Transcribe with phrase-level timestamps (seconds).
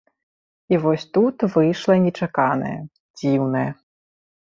[0.73, 2.75] І вось тут выйшла нечаканае,
[3.17, 3.67] дзіўнае.